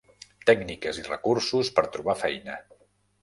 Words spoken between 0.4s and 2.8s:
Tècniques i recursos per trobar feina.